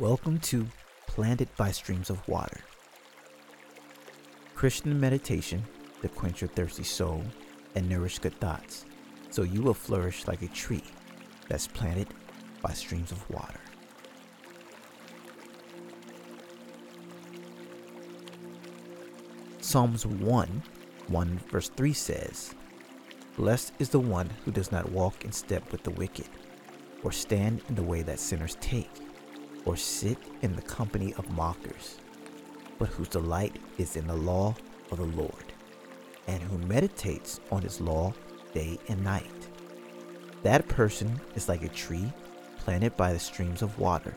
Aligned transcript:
Welcome 0.00 0.40
to 0.40 0.66
Planted 1.06 1.48
by 1.56 1.70
Streams 1.70 2.10
of 2.10 2.26
Water. 2.26 2.58
Christian 4.56 4.98
meditation 4.98 5.62
to 6.02 6.08
quench 6.08 6.40
your 6.40 6.48
thirsty 6.48 6.82
soul 6.82 7.22
and 7.76 7.88
nourish 7.88 8.18
good 8.18 8.34
thoughts, 8.40 8.86
so 9.30 9.44
you 9.44 9.62
will 9.62 9.72
flourish 9.72 10.26
like 10.26 10.42
a 10.42 10.48
tree 10.48 10.82
that's 11.48 11.68
planted 11.68 12.08
by 12.60 12.72
streams 12.72 13.12
of 13.12 13.30
water. 13.30 13.60
Psalms 19.60 20.04
1 20.06 20.62
1 21.06 21.40
verse 21.48 21.68
3 21.68 21.92
says, 21.92 22.52
Blessed 23.36 23.72
is 23.78 23.90
the 23.90 24.00
one 24.00 24.28
who 24.44 24.50
does 24.50 24.72
not 24.72 24.90
walk 24.90 25.24
in 25.24 25.30
step 25.30 25.70
with 25.70 25.84
the 25.84 25.90
wicked, 25.90 26.28
or 27.04 27.12
stand 27.12 27.62
in 27.68 27.76
the 27.76 27.82
way 27.84 28.02
that 28.02 28.18
sinners 28.18 28.56
take, 28.60 28.90
or 29.64 29.76
sit 29.76 30.18
in 30.42 30.54
the 30.54 30.62
company 30.62 31.14
of 31.14 31.30
mockers, 31.32 31.98
but 32.78 32.88
whose 32.88 33.08
delight 33.08 33.56
is 33.78 33.96
in 33.96 34.06
the 34.06 34.14
law 34.14 34.54
of 34.90 34.98
the 34.98 35.04
Lord, 35.04 35.52
and 36.26 36.42
who 36.42 36.58
meditates 36.58 37.40
on 37.50 37.62
his 37.62 37.80
law 37.80 38.12
day 38.52 38.78
and 38.88 39.02
night. 39.02 39.48
That 40.42 40.68
person 40.68 41.20
is 41.34 41.48
like 41.48 41.62
a 41.62 41.68
tree 41.68 42.12
planted 42.58 42.96
by 42.96 43.12
the 43.12 43.18
streams 43.18 43.62
of 43.62 43.78
water, 43.78 44.14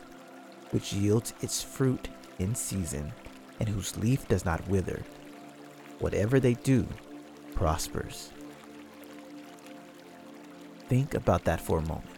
which 0.71 0.93
yields 0.93 1.33
its 1.41 1.63
fruit 1.63 2.09
in 2.39 2.53
season, 2.53 3.13
and 3.59 3.69
whose 3.69 3.97
leaf 3.97 4.27
does 4.27 4.45
not 4.45 4.67
wither. 4.67 5.03
Whatever 5.99 6.39
they 6.39 6.53
do 6.53 6.87
prospers. 7.55 8.31
Think 10.87 11.15
about 11.15 11.43
that 11.45 11.59
for 11.59 11.79
a 11.79 11.81
moment. 11.81 12.16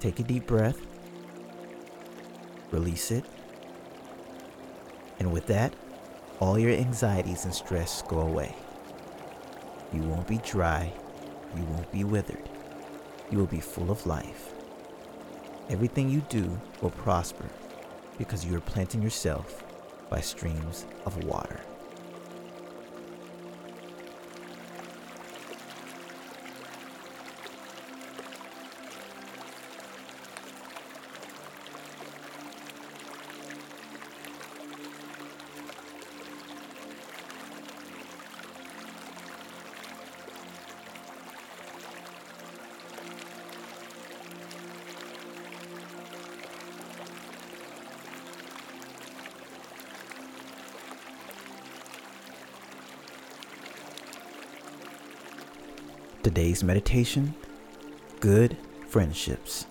Take 0.00 0.20
a 0.20 0.22
deep 0.22 0.46
breath, 0.46 0.78
release 2.70 3.10
it, 3.10 3.24
and 5.18 5.32
with 5.32 5.46
that, 5.46 5.72
all 6.38 6.58
your 6.58 6.72
anxieties 6.72 7.44
and 7.44 7.54
stress 7.54 8.02
go 8.02 8.20
away. 8.20 8.54
You 9.92 10.02
won't 10.02 10.28
be 10.28 10.38
dry, 10.38 10.92
you 11.56 11.62
won't 11.64 11.90
be 11.90 12.04
withered, 12.04 12.48
you 13.30 13.38
will 13.38 13.46
be 13.46 13.60
full 13.60 13.90
of 13.90 14.06
life. 14.06 14.52
Everything 15.70 16.10
you 16.10 16.20
do 16.28 16.60
will 16.82 16.90
prosper 16.90 17.46
because 18.18 18.44
you 18.44 18.56
are 18.56 18.60
planting 18.60 19.02
yourself 19.02 19.64
by 20.10 20.20
streams 20.20 20.86
of 21.04 21.24
water. 21.24 21.60
Today's 56.26 56.64
meditation 56.64 57.36
Good 58.18 58.56
Friendships. 58.88 59.64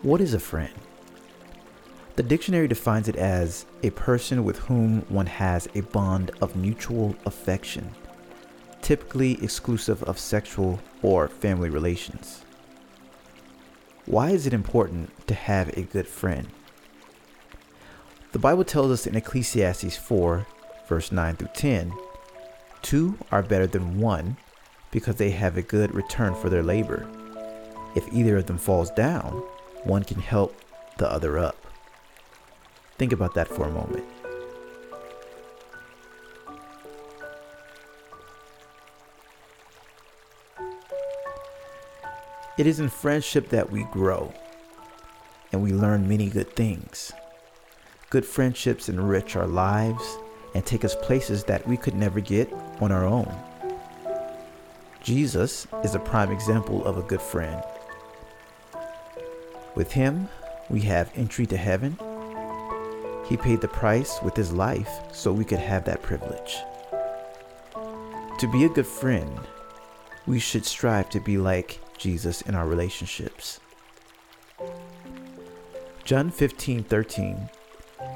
What 0.00 0.22
is 0.22 0.32
a 0.32 0.40
friend? 0.40 0.72
The 2.16 2.22
dictionary 2.22 2.68
defines 2.68 3.06
it 3.06 3.16
as 3.16 3.66
a 3.82 3.90
person 3.90 4.44
with 4.44 4.60
whom 4.60 5.02
one 5.10 5.26
has 5.26 5.68
a 5.74 5.82
bond 5.82 6.30
of 6.40 6.56
mutual 6.56 7.14
affection, 7.26 7.90
typically 8.80 9.32
exclusive 9.44 10.02
of 10.04 10.18
sexual 10.18 10.80
or 11.02 11.28
family 11.28 11.68
relations. 11.68 12.42
Why 14.06 14.30
is 14.30 14.46
it 14.46 14.54
important 14.54 15.26
to 15.26 15.34
have 15.34 15.68
a 15.76 15.82
good 15.82 16.06
friend? 16.06 16.48
The 18.32 18.38
Bible 18.38 18.64
tells 18.64 18.90
us 18.90 19.06
in 19.06 19.16
Ecclesiastes 19.16 19.98
4, 19.98 20.46
verse 20.88 21.12
9 21.12 21.36
through 21.36 21.50
10, 21.52 21.92
two 22.80 23.18
are 23.30 23.42
better 23.42 23.66
than 23.66 24.00
one 24.00 24.38
because 24.92 25.16
they 25.16 25.30
have 25.30 25.56
a 25.56 25.62
good 25.62 25.92
return 25.92 26.34
for 26.34 26.48
their 26.48 26.62
labor. 26.62 27.08
If 27.96 28.06
either 28.12 28.36
of 28.36 28.46
them 28.46 28.58
falls 28.58 28.90
down, 28.92 29.42
one 29.82 30.04
can 30.04 30.20
help 30.20 30.54
the 30.98 31.10
other 31.10 31.38
up. 31.38 31.56
Think 32.98 33.12
about 33.12 33.34
that 33.34 33.48
for 33.48 33.66
a 33.66 33.72
moment. 33.72 34.04
It 42.58 42.66
is 42.66 42.80
in 42.80 42.90
friendship 42.90 43.48
that 43.48 43.72
we 43.72 43.84
grow 43.84 44.32
and 45.52 45.62
we 45.62 45.72
learn 45.72 46.06
many 46.06 46.28
good 46.28 46.54
things. 46.54 47.10
Good 48.10 48.26
friendships 48.26 48.90
enrich 48.90 49.36
our 49.36 49.46
lives 49.46 50.18
and 50.54 50.64
take 50.64 50.84
us 50.84 50.94
places 50.94 51.44
that 51.44 51.66
we 51.66 51.78
could 51.78 51.94
never 51.94 52.20
get 52.20 52.52
on 52.80 52.92
our 52.92 53.06
own. 53.06 53.34
Jesus 55.02 55.66
is 55.82 55.96
a 55.96 55.98
prime 55.98 56.30
example 56.30 56.84
of 56.84 56.96
a 56.96 57.02
good 57.02 57.20
friend. 57.20 57.60
With 59.74 59.90
him, 59.90 60.28
we 60.70 60.80
have 60.82 61.10
entry 61.16 61.44
to 61.46 61.56
heaven. 61.56 61.98
He 63.26 63.36
paid 63.36 63.60
the 63.60 63.68
price 63.68 64.20
with 64.22 64.36
his 64.36 64.52
life 64.52 64.88
so 65.10 65.32
we 65.32 65.44
could 65.44 65.58
have 65.58 65.84
that 65.86 66.02
privilege. 66.02 66.56
To 68.38 68.48
be 68.52 68.64
a 68.64 68.68
good 68.68 68.86
friend, 68.86 69.40
we 70.26 70.38
should 70.38 70.64
strive 70.64 71.10
to 71.10 71.20
be 71.20 71.36
like 71.36 71.80
Jesus 71.98 72.42
in 72.42 72.54
our 72.54 72.68
relationships. 72.68 73.58
John 76.04 76.30
15 76.30 76.84
13, 76.84 77.50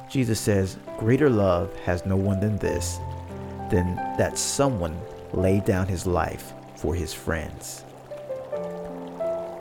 Jesus 0.09 0.39
says, 0.39 0.77
Greater 0.99 1.31
love 1.31 1.77
has 1.81 2.07
no 2.07 2.15
one 2.17 2.39
than 2.39 2.59
this, 2.59 2.99
than 3.73 3.97
that 4.19 4.39
someone 4.39 4.97
lay 5.33 5.59
down 5.59 5.89
his 5.89 6.07
life 6.07 6.53
for 6.77 6.95
his 6.95 7.13
friends. 7.13 7.85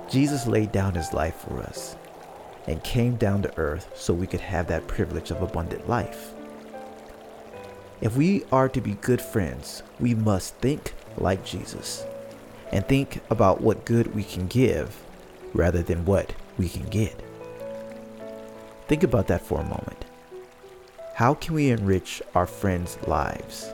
Jesus 0.09 0.47
laid 0.47 0.71
down 0.71 0.93
his 0.93 1.13
life 1.13 1.35
for 1.35 1.59
us 1.59 1.95
and 2.67 2.83
came 2.83 3.15
down 3.15 3.41
to 3.41 3.57
earth 3.57 3.91
so 3.95 4.13
we 4.13 4.27
could 4.27 4.41
have 4.41 4.67
that 4.67 4.87
privilege 4.87 5.31
of 5.31 5.41
abundant 5.41 5.89
life. 5.89 6.31
If 8.01 8.15
we 8.15 8.43
are 8.51 8.69
to 8.69 8.81
be 8.81 8.93
good 8.95 9.21
friends, 9.21 9.83
we 9.99 10.13
must 10.13 10.55
think 10.55 10.93
like 11.17 11.45
Jesus 11.45 12.05
and 12.71 12.85
think 12.85 13.21
about 13.29 13.61
what 13.61 13.85
good 13.85 14.13
we 14.13 14.23
can 14.23 14.47
give 14.47 15.01
rather 15.53 15.81
than 15.81 16.05
what 16.05 16.33
we 16.57 16.67
can 16.67 16.85
get. 16.89 17.21
Think 18.87 19.03
about 19.03 19.27
that 19.27 19.41
for 19.41 19.59
a 19.61 19.63
moment. 19.63 20.05
How 21.15 21.33
can 21.33 21.53
we 21.53 21.69
enrich 21.69 22.21
our 22.35 22.45
friends' 22.45 22.97
lives? 23.07 23.71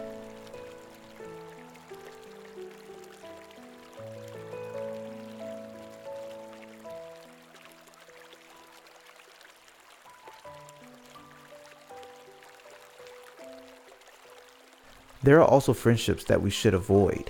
There 15.24 15.40
are 15.40 15.48
also 15.48 15.74
friendships 15.74 16.24
that 16.26 16.42
we 16.42 16.50
should 16.50 16.74
avoid 16.74 17.30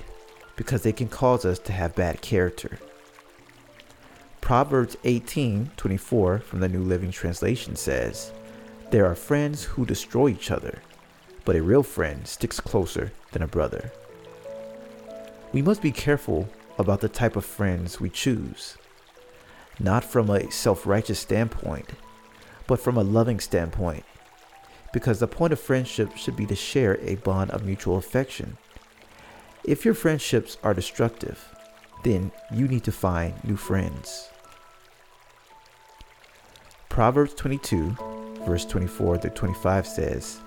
because 0.55 0.83
they 0.83 0.93
can 0.93 1.09
cause 1.09 1.43
us 1.43 1.59
to 1.59 1.73
have 1.73 1.93
bad 1.93 2.21
character. 2.21 2.79
Proverbs 4.39 4.95
18:24 5.03 6.39
from 6.39 6.61
the 6.61 6.69
New 6.69 6.83
Living 6.83 7.11
Translation 7.11 7.75
says, 7.75 8.31
"There 8.91 9.05
are 9.05 9.15
friends 9.15 9.63
who 9.63 9.85
destroy 9.85 10.29
each 10.29 10.51
other, 10.51 10.79
but 11.43 11.55
a 11.55 11.63
real 11.63 11.83
friend 11.83 12.25
sticks 12.25 12.61
closer 12.61 13.11
than 13.33 13.41
a 13.41 13.47
brother." 13.47 13.91
We 15.51 15.61
must 15.61 15.81
be 15.81 15.91
careful 15.91 16.47
about 16.79 17.01
the 17.01 17.09
type 17.09 17.35
of 17.35 17.45
friends 17.45 17.99
we 17.99 18.09
choose, 18.09 18.77
not 19.79 20.05
from 20.05 20.29
a 20.29 20.49
self-righteous 20.49 21.19
standpoint, 21.19 21.89
but 22.67 22.79
from 22.79 22.97
a 22.97 23.03
loving 23.03 23.41
standpoint 23.41 24.05
because 24.93 25.19
the 25.19 25.27
point 25.27 25.53
of 25.53 25.59
friendship 25.59 26.15
should 26.17 26.35
be 26.35 26.45
to 26.45 26.55
share 26.55 26.99
a 27.01 27.15
bond 27.15 27.51
of 27.51 27.65
mutual 27.65 27.97
affection. 27.97 28.57
If 29.63 29.85
your 29.85 29.93
friendships 29.93 30.57
are 30.63 30.73
destructive, 30.73 31.47
then 32.03 32.31
you 32.51 32.67
need 32.67 32.83
to 32.85 32.91
find 32.91 33.33
new 33.43 33.55
friends. 33.55 34.29
Proverbs 36.89 37.33
22, 37.35 37.95
verse 38.45 38.65
24 38.65 39.19
to 39.19 39.29
25 39.29 39.87
says, 39.87 40.39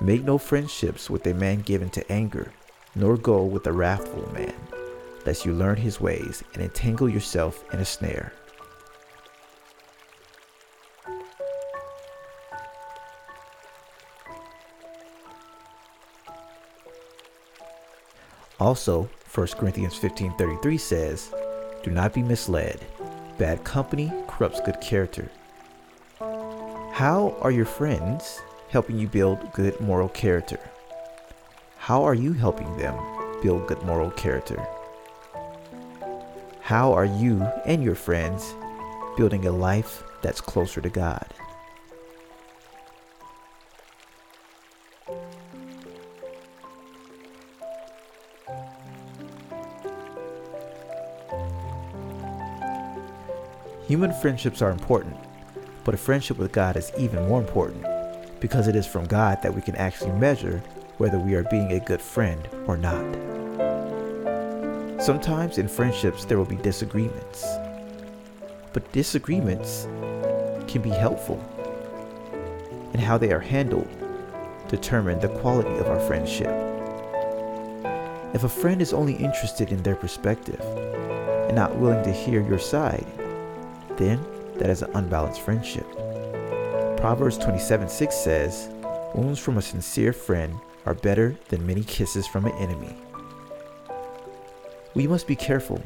Make 0.00 0.22
no 0.24 0.38
friendships 0.38 1.10
with 1.10 1.26
a 1.26 1.34
man 1.34 1.60
given 1.60 1.90
to 1.90 2.12
anger, 2.12 2.52
nor 2.94 3.16
go 3.16 3.42
with 3.42 3.66
a 3.66 3.72
wrathful 3.72 4.30
man. 4.32 4.54
lest 5.26 5.44
you 5.44 5.52
learn 5.52 5.76
his 5.76 6.00
ways 6.00 6.42
and 6.54 6.62
entangle 6.62 7.08
yourself 7.08 7.62
in 7.74 7.80
a 7.80 7.84
snare. 7.84 8.32
Also, 18.68 19.08
1 19.34 19.56
Corinthians 19.56 19.94
15:33 19.94 20.76
says, 20.76 21.32
"Do 21.82 21.90
not 21.90 22.12
be 22.12 22.22
misled. 22.22 22.78
Bad 23.38 23.64
company 23.64 24.12
corrupts 24.26 24.60
good 24.60 24.78
character." 24.82 25.30
How 26.92 27.34
are 27.40 27.50
your 27.50 27.64
friends 27.64 28.42
helping 28.68 28.98
you 28.98 29.08
build 29.08 29.54
good 29.54 29.80
moral 29.80 30.10
character? 30.10 30.60
How 31.78 32.04
are 32.04 32.12
you 32.12 32.34
helping 32.34 32.76
them 32.76 32.94
build 33.40 33.68
good 33.68 33.82
moral 33.84 34.10
character? 34.10 34.60
How 36.60 36.92
are 36.92 37.06
you 37.06 37.40
and 37.64 37.82
your 37.82 37.94
friends 37.94 38.54
building 39.16 39.46
a 39.46 39.50
life 39.50 40.04
that's 40.20 40.42
closer 40.42 40.82
to 40.82 40.90
God? 40.90 41.24
Human 53.88 54.12
friendships 54.12 54.60
are 54.60 54.70
important, 54.70 55.16
but 55.82 55.94
a 55.94 55.96
friendship 55.96 56.36
with 56.36 56.52
God 56.52 56.76
is 56.76 56.92
even 56.98 57.26
more 57.26 57.40
important 57.40 57.86
because 58.38 58.68
it 58.68 58.76
is 58.76 58.86
from 58.86 59.06
God 59.06 59.38
that 59.42 59.54
we 59.54 59.62
can 59.62 59.76
actually 59.76 60.12
measure 60.12 60.62
whether 60.98 61.18
we 61.18 61.34
are 61.34 61.44
being 61.44 61.72
a 61.72 61.80
good 61.80 62.02
friend 62.02 62.46
or 62.66 62.76
not. 62.76 63.02
Sometimes 65.02 65.56
in 65.56 65.68
friendships 65.68 66.26
there 66.26 66.36
will 66.36 66.44
be 66.44 66.56
disagreements, 66.56 67.46
but 68.74 68.92
disagreements 68.92 69.84
can 70.66 70.82
be 70.82 70.90
helpful, 70.90 71.42
and 72.92 73.00
how 73.00 73.16
they 73.16 73.32
are 73.32 73.40
handled 73.40 73.88
determine 74.68 75.18
the 75.18 75.30
quality 75.40 75.74
of 75.78 75.86
our 75.86 76.00
friendship. 76.00 76.52
If 78.34 78.44
a 78.44 78.50
friend 78.50 78.82
is 78.82 78.92
only 78.92 79.14
interested 79.14 79.72
in 79.72 79.82
their 79.82 79.96
perspective 79.96 80.60
and 80.60 81.56
not 81.56 81.74
willing 81.76 82.04
to 82.04 82.12
hear 82.12 82.46
your 82.46 82.58
side, 82.58 83.06
then 83.98 84.24
that 84.56 84.70
is 84.70 84.82
an 84.82 84.90
unbalanced 84.94 85.42
friendship. 85.42 85.86
Proverbs 86.96 87.38
27 87.38 87.88
6 87.88 88.14
says, 88.14 88.68
Wounds 89.14 89.38
from 89.38 89.58
a 89.58 89.62
sincere 89.62 90.12
friend 90.12 90.54
are 90.86 90.94
better 90.94 91.36
than 91.48 91.66
many 91.66 91.84
kisses 91.84 92.26
from 92.26 92.46
an 92.46 92.52
enemy. 92.52 92.96
We 94.94 95.06
must 95.06 95.26
be 95.26 95.36
careful 95.36 95.82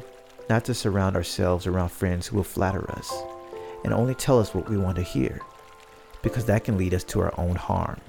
not 0.49 0.65
to 0.65 0.73
surround 0.73 1.15
ourselves 1.15 1.67
around 1.67 1.89
friends 1.89 2.27
who 2.27 2.37
will 2.37 2.43
flatter 2.43 2.89
us 2.91 3.13
and 3.83 3.93
only 3.93 4.15
tell 4.15 4.39
us 4.39 4.55
what 4.55 4.69
we 4.69 4.77
want 4.77 4.95
to 4.95 5.03
hear, 5.03 5.41
because 6.21 6.45
that 6.45 6.63
can 6.63 6.77
lead 6.77 6.93
us 6.93 7.03
to 7.03 7.19
our 7.19 7.33
own 7.37 7.55
harm. 7.55 7.99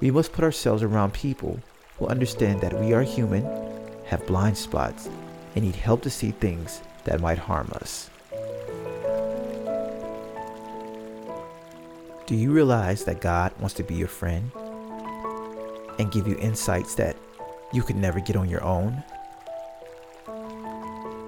We 0.00 0.10
must 0.10 0.32
put 0.32 0.44
ourselves 0.44 0.82
around 0.82 1.12
people 1.12 1.58
who 1.98 2.06
understand 2.06 2.60
that 2.60 2.78
we 2.78 2.92
are 2.92 3.02
human, 3.02 3.44
have 4.06 4.26
blind 4.26 4.56
spots, 4.56 5.08
and 5.54 5.64
need 5.64 5.76
help 5.76 6.02
to 6.02 6.10
see 6.10 6.30
things 6.30 6.82
that 7.04 7.20
might 7.20 7.38
harm 7.38 7.70
us. 7.74 8.10
Do 12.28 12.36
you 12.36 12.52
realize 12.52 13.04
that 13.04 13.22
God 13.22 13.58
wants 13.58 13.72
to 13.76 13.82
be 13.82 13.94
your 13.94 14.06
friend 14.06 14.52
and 15.98 16.12
give 16.12 16.28
you 16.28 16.36
insights 16.36 16.94
that 16.96 17.16
you 17.72 17.82
could 17.82 17.96
never 17.96 18.20
get 18.20 18.36
on 18.36 18.50
your 18.50 18.62
own? 18.62 19.02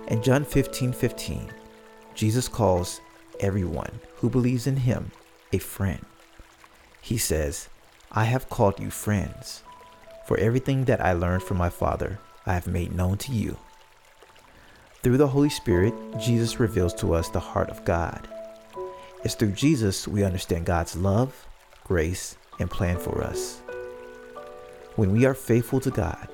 In 0.09 0.23
John 0.23 0.45
15 0.45 0.93
15, 0.93 1.51
Jesus 2.15 2.49
calls 2.49 3.01
everyone 3.41 4.01
who 4.17 4.29
believes 4.29 4.67
in 4.67 4.77
him 4.77 5.11
a 5.55 5.59
friend. 5.59 6.05
He 7.01 7.17
says, 7.17 7.71
I 8.13 8.25
have 8.25 8.51
called 8.51 8.79
you 8.79 8.91
friends, 8.91 9.63
for 10.27 10.37
everything 10.37 10.85
that 10.85 11.01
I 11.01 11.15
learned 11.15 11.45
from 11.45 11.57
my 11.57 11.71
Father 11.71 12.19
I 12.45 12.53
have 12.53 12.67
made 12.67 12.95
known 12.95 13.17
to 13.25 13.33
you. 13.33 13.57
Through 15.03 15.17
the 15.17 15.29
Holy 15.29 15.49
Spirit, 15.49 15.95
Jesus 16.21 16.61
reveals 16.61 16.93
to 16.97 17.15
us 17.15 17.31
the 17.31 17.41
heart 17.41 17.71
of 17.71 17.87
God 17.87 18.29
it's 19.25 19.35
through 19.35 19.53
Jesus 19.53 20.09
we 20.09 20.25
understand 20.25 20.67
God's 20.67 20.97
love, 20.97 21.47
grace, 21.85 22.37
and 22.59 22.71
plan 22.71 22.99
for 22.99 23.23
us. 23.23 23.61
When 24.97 25.13
we 25.13 25.25
are 25.25 25.35
faithful 25.35 25.81
to 25.81 25.91
God, 25.91 26.29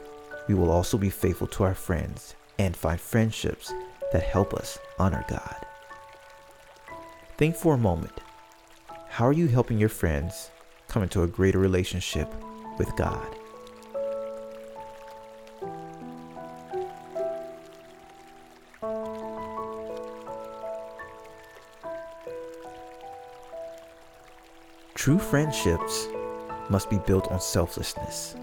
we 0.48 0.54
will 0.54 0.70
also 0.70 0.96
be 0.96 1.10
faithful 1.10 1.46
to 1.48 1.64
our 1.64 1.74
friends 1.74 2.34
and 2.58 2.76
find 2.76 3.00
friendships 3.00 3.72
that 4.12 4.22
help 4.22 4.54
us 4.54 4.78
honor 4.98 5.24
God. 5.28 5.66
Think 7.36 7.56
for 7.56 7.74
a 7.74 7.78
moment. 7.78 8.20
How 9.08 9.26
are 9.26 9.32
you 9.32 9.48
helping 9.48 9.78
your 9.78 9.88
friends 9.88 10.50
come 10.88 11.02
into 11.02 11.22
a 11.22 11.26
greater 11.26 11.58
relationship 11.58 12.32
with 12.78 12.94
God? 12.96 13.36
True 25.06 25.20
friendships 25.20 26.08
must 26.68 26.90
be 26.90 26.98
built 26.98 27.28
on 27.28 27.40
selflessness. 27.40 28.34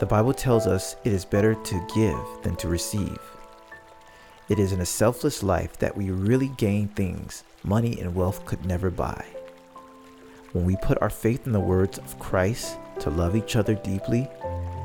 The 0.00 0.04
Bible 0.04 0.34
tells 0.34 0.66
us 0.66 0.96
it 1.02 1.14
is 1.14 1.24
better 1.24 1.54
to 1.54 1.86
give 1.94 2.18
than 2.42 2.56
to 2.56 2.68
receive. 2.68 3.18
It 4.50 4.58
is 4.58 4.74
in 4.74 4.82
a 4.82 4.84
selfless 4.84 5.42
life 5.42 5.78
that 5.78 5.96
we 5.96 6.10
really 6.10 6.48
gain 6.58 6.88
things 6.88 7.42
money 7.64 7.98
and 7.98 8.14
wealth 8.14 8.44
could 8.44 8.66
never 8.66 8.90
buy. 8.90 9.24
When 10.52 10.66
we 10.66 10.76
put 10.76 11.00
our 11.00 11.08
faith 11.08 11.46
in 11.46 11.52
the 11.52 11.58
words 11.58 11.96
of 11.96 12.18
Christ 12.18 12.76
to 13.00 13.08
love 13.08 13.34
each 13.34 13.56
other 13.56 13.76
deeply, 13.76 14.28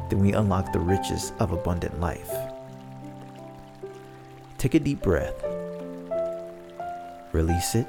then 0.10 0.20
we 0.20 0.32
unlock 0.32 0.72
the 0.72 0.80
riches 0.80 1.34
of 1.40 1.52
abundant 1.52 2.00
life. 2.00 2.34
Take 4.58 4.76
a 4.76 4.80
deep 4.80 5.02
breath, 5.02 5.36
release 7.34 7.76
it, 7.76 7.88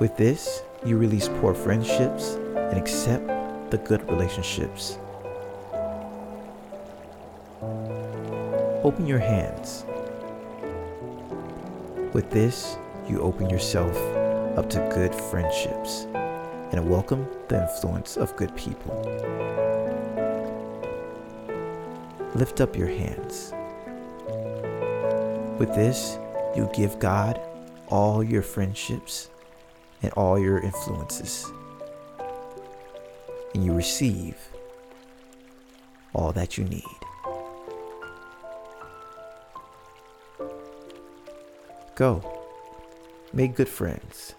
with 0.00 0.16
this, 0.16 0.62
you 0.84 0.96
release 0.96 1.28
poor 1.40 1.54
friendships 1.54 2.34
and 2.56 2.76
accept 2.76 3.26
the 3.70 3.78
good 3.78 4.08
relationships. 4.10 4.98
Open 8.82 9.06
your 9.06 9.18
hands. 9.18 9.84
With 12.12 12.30
this, 12.30 12.76
you 13.08 13.20
open 13.20 13.48
yourself 13.48 13.96
up 14.58 14.68
to 14.70 14.78
good 14.94 15.14
friendships 15.14 16.06
and 16.72 16.90
welcome 16.90 17.26
the 17.48 17.62
influence 17.62 18.16
of 18.16 18.34
good 18.36 18.54
people. 18.56 19.00
Lift 22.34 22.60
up 22.60 22.76
your 22.76 22.88
hands. 22.88 23.52
With 25.58 25.72
this, 25.74 26.18
you 26.56 26.68
give 26.74 26.98
God 26.98 27.40
all 27.88 28.24
your 28.24 28.42
friendships 28.42 29.28
and 30.04 30.12
all 30.12 30.38
your 30.38 30.58
influences. 30.58 31.50
And 33.54 33.64
you 33.64 33.72
receive 33.72 34.36
all 36.12 36.30
that 36.32 36.58
you 36.58 36.64
need. 36.64 36.84
Go. 41.94 42.22
Make 43.32 43.54
good 43.54 43.68
friends. 43.68 44.34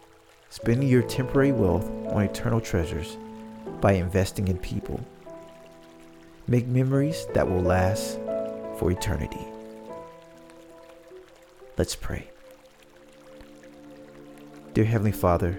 Spend 0.50 0.88
your 0.88 1.01
temporary 1.01 1.51
wealth 1.51 1.89
on 2.07 2.22
eternal 2.22 2.62
treasures 2.62 3.17
by 3.81 3.93
investing 3.93 4.48
in 4.48 4.57
people. 4.60 5.03
Make 6.48 6.67
memories 6.67 7.25
that 7.34 7.50
will 7.50 7.62
last 7.62 8.19
for 8.77 8.91
eternity. 8.91 9.45
Let's 11.77 11.95
pray. 11.95 12.29
Dear 14.75 14.84
Heavenly 14.84 15.13
Father, 15.13 15.58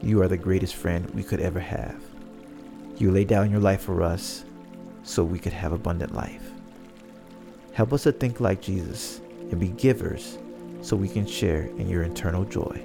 you 0.00 0.22
are 0.22 0.26
the 0.26 0.38
greatest 0.38 0.74
friend 0.74 1.04
we 1.10 1.22
could 1.22 1.40
ever 1.40 1.60
have. 1.60 2.02
You 2.96 3.10
lay 3.10 3.24
down 3.24 3.50
your 3.50 3.60
life 3.60 3.82
for 3.82 4.02
us 4.02 4.46
so 5.02 5.22
we 5.22 5.38
could 5.38 5.52
have 5.52 5.72
abundant 5.72 6.14
life. 6.14 6.50
Help 7.74 7.92
us 7.92 8.04
to 8.04 8.12
think 8.12 8.40
like 8.40 8.62
Jesus 8.62 9.20
and 9.50 9.60
be 9.60 9.68
givers 9.68 10.38
so 10.80 10.96
we 10.96 11.06
can 11.06 11.26
share 11.26 11.64
in 11.76 11.86
your 11.86 12.02
eternal 12.02 12.46
joy. 12.46 12.80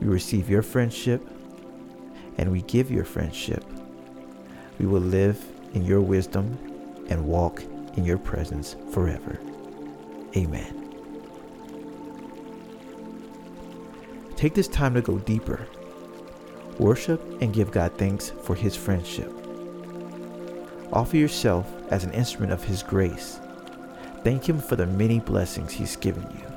We 0.00 0.08
receive 0.08 0.50
your 0.50 0.62
friendship 0.62 1.24
and 2.36 2.50
we 2.50 2.62
give 2.62 2.90
your 2.90 3.04
friendship. 3.04 3.64
We 4.80 4.86
will 4.86 5.02
live 5.02 5.40
in 5.74 5.84
your 5.84 6.00
wisdom 6.00 6.58
and 7.10 7.28
walk 7.28 7.62
in 7.96 8.04
your 8.04 8.18
presence 8.18 8.74
forever. 8.90 9.38
Amen. 10.36 10.85
Take 14.36 14.54
this 14.54 14.68
time 14.68 14.94
to 14.94 15.02
go 15.02 15.18
deeper. 15.18 15.66
Worship 16.78 17.20
and 17.40 17.52
give 17.52 17.70
God 17.70 17.92
thanks 17.96 18.30
for 18.30 18.54
His 18.54 18.76
friendship. 18.76 19.32
Offer 20.92 21.16
yourself 21.16 21.72
as 21.90 22.04
an 22.04 22.12
instrument 22.12 22.52
of 22.52 22.62
His 22.62 22.82
grace 22.82 23.40
Thank 24.26 24.48
Him 24.48 24.58
for 24.58 24.74
the 24.74 24.88
many 24.88 25.20
blessings 25.20 25.72
He's 25.72 25.94
given 25.94 26.24
you. 26.24 26.55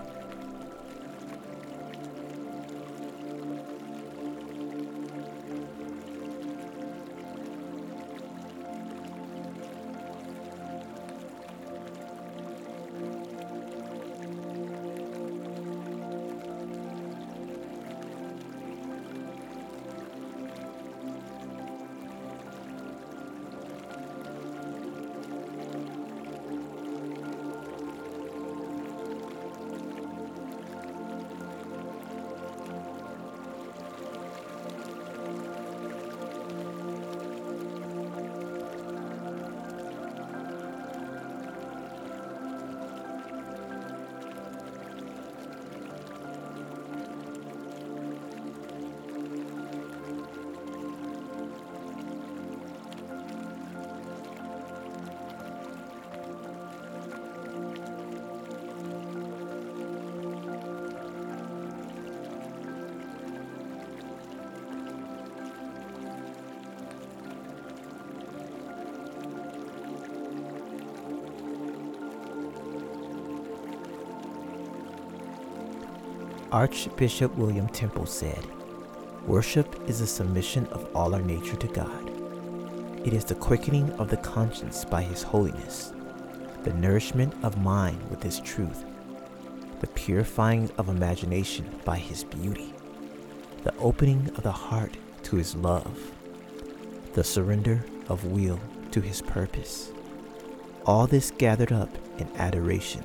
Archbishop 76.51 77.36
William 77.36 77.68
Temple 77.68 78.08
said, 78.08 78.44
Worship 79.27 79.88
is 79.88 80.01
a 80.01 80.08
submission 80.08 80.65
of 80.68 80.89
all 80.96 81.13
our 81.13 81.22
nature 81.22 81.56
to 81.56 81.68
God. 81.68 82.12
It 83.06 83.13
is 83.13 83.24
the 83.24 83.36
quickening 83.36 83.91
of 84.00 84.10
the 84.10 84.18
conscience 84.18 84.84
by 84.84 85.03
His 85.03 85.22
holiness, 85.22 85.94
the 86.63 86.74
nourishment 86.74 87.36
of 87.44 87.62
mind 87.62 88.01
with 88.10 88.24
His 88.24 88.39
truth, 88.39 88.84
the 89.79 89.88
purifying 89.88 90.72
of 90.79 90.89
imagination 90.89 91.70
by 91.86 91.98
His 91.98 92.24
beauty, 92.24 92.74
the 93.63 93.75
opening 93.77 94.32
of 94.36 94.41
the 94.41 94.51
heart 94.51 94.98
to 95.25 95.36
His 95.36 95.56
love, 95.56 96.12
the 97.13 97.24
surrender 97.24 97.86
of 98.08 98.25
will 98.25 98.60
to 98.89 99.01
His 99.01 99.22
purpose. 99.22 99.91
All 100.88 101.06
this 101.06 101.29
gathered 101.29 101.72
up 101.72 101.96
in 102.18 102.27
adoration, 102.38 103.03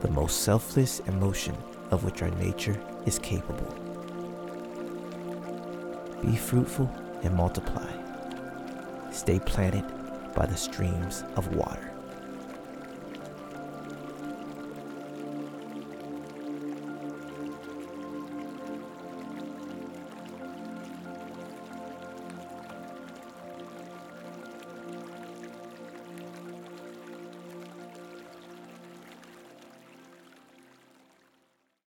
the 0.00 0.10
most 0.10 0.42
selfless 0.42 0.98
emotion 1.06 1.56
of 1.92 2.02
which 2.02 2.22
our 2.22 2.30
nature 2.30 2.76
is 3.06 3.18
capable. 3.18 3.72
Be 6.22 6.34
fruitful 6.34 6.90
and 7.22 7.34
multiply. 7.34 7.88
Stay 9.12 9.38
planted 9.38 9.84
by 10.34 10.46
the 10.46 10.56
streams 10.56 11.22
of 11.36 11.54
water. 11.54 11.91